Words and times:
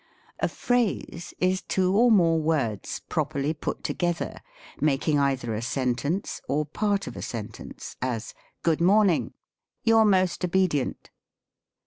A 0.39 0.47
phrase 0.47 1.31
is 1.39 1.61
two 1.61 1.95
or 1.95 2.09
more 2.09 2.39
words 2.41 3.01
properly 3.07 3.53
put 3.53 3.83
together, 3.83 4.39
making 4.79 5.19
either 5.19 5.53
a 5.53 5.61
sentence 5.61 6.41
or 6.47 6.65
part 6.65 7.05
of 7.05 7.15
a 7.15 7.21
sentence: 7.21 7.97
as, 8.01 8.33
*' 8.47 8.63
Good 8.63 8.81
moi 8.81 9.03
ning 9.03 9.33
!""Your 9.83 10.05
most 10.05 10.43
obedient 10.43 11.11